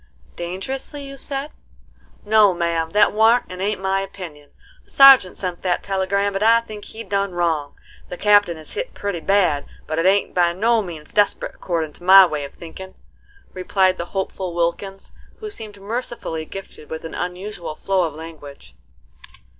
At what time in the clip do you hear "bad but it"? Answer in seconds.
9.19-10.07